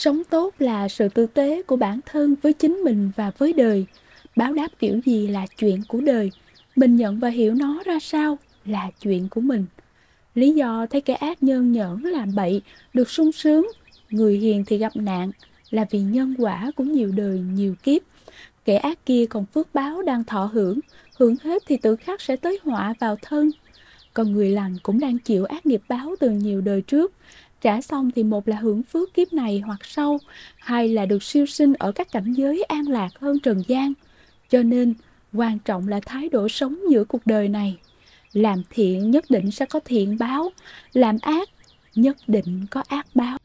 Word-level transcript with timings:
Sống 0.00 0.22
tốt 0.30 0.54
là 0.58 0.88
sự 0.88 1.08
tử 1.08 1.26
tế 1.26 1.62
của 1.62 1.76
bản 1.76 2.00
thân 2.06 2.34
với 2.42 2.52
chính 2.52 2.74
mình 2.74 3.10
và 3.16 3.30
với 3.38 3.52
đời. 3.52 3.86
Báo 4.36 4.52
đáp 4.52 4.68
kiểu 4.78 5.00
gì 5.06 5.28
là 5.28 5.46
chuyện 5.58 5.82
của 5.88 6.00
đời. 6.00 6.30
Mình 6.76 6.96
nhận 6.96 7.18
và 7.18 7.28
hiểu 7.28 7.54
nó 7.54 7.82
ra 7.84 7.98
sao 8.00 8.38
là 8.64 8.90
chuyện 9.00 9.28
của 9.28 9.40
mình. 9.40 9.66
Lý 10.34 10.50
do 10.50 10.86
thấy 10.90 11.00
kẻ 11.00 11.14
ác 11.14 11.42
nhân 11.42 11.72
nhẫn 11.72 12.04
làm 12.04 12.34
bậy, 12.34 12.62
được 12.94 13.10
sung 13.10 13.32
sướng, 13.32 13.68
người 14.10 14.38
hiền 14.38 14.64
thì 14.66 14.78
gặp 14.78 14.96
nạn, 14.96 15.30
là 15.70 15.86
vì 15.90 16.00
nhân 16.00 16.34
quả 16.38 16.70
của 16.76 16.84
nhiều 16.84 17.12
đời 17.16 17.38
nhiều 17.38 17.74
kiếp. 17.82 18.02
Kẻ 18.64 18.76
ác 18.76 19.06
kia 19.06 19.26
còn 19.26 19.46
phước 19.46 19.74
báo 19.74 20.02
đang 20.02 20.24
thọ 20.24 20.50
hưởng, 20.52 20.80
hưởng 21.18 21.36
hết 21.42 21.62
thì 21.66 21.76
tự 21.76 21.96
khắc 21.96 22.20
sẽ 22.20 22.36
tới 22.36 22.58
họa 22.62 22.94
vào 23.00 23.16
thân. 23.22 23.50
Còn 24.14 24.32
người 24.32 24.50
lành 24.50 24.76
cũng 24.82 25.00
đang 25.00 25.18
chịu 25.18 25.44
ác 25.44 25.66
nghiệp 25.66 25.82
báo 25.88 26.14
từ 26.20 26.30
nhiều 26.30 26.60
đời 26.60 26.82
trước. 26.82 27.12
Trả 27.60 27.80
xong 27.80 28.10
thì 28.16 28.22
một 28.22 28.48
là 28.48 28.56
hưởng 28.56 28.82
phước 28.82 29.14
kiếp 29.14 29.32
này 29.32 29.62
hoặc 29.66 29.80
sau, 29.84 30.18
hai 30.58 30.88
là 30.88 31.06
được 31.06 31.22
siêu 31.22 31.46
sinh 31.46 31.72
ở 31.74 31.92
các 31.92 32.12
cảnh 32.12 32.32
giới 32.32 32.62
an 32.62 32.88
lạc 32.88 33.08
hơn 33.20 33.40
trần 33.40 33.62
gian. 33.68 33.92
Cho 34.50 34.62
nên, 34.62 34.94
quan 35.32 35.58
trọng 35.58 35.88
là 35.88 36.00
thái 36.06 36.28
độ 36.28 36.48
sống 36.48 36.76
giữa 36.90 37.04
cuộc 37.04 37.26
đời 37.26 37.48
này. 37.48 37.78
Làm 38.32 38.62
thiện 38.70 39.10
nhất 39.10 39.24
định 39.28 39.50
sẽ 39.50 39.66
có 39.66 39.80
thiện 39.84 40.18
báo, 40.18 40.50
làm 40.92 41.18
ác 41.22 41.48
nhất 41.94 42.16
định 42.26 42.66
có 42.70 42.82
ác 42.88 43.06
báo. 43.14 43.39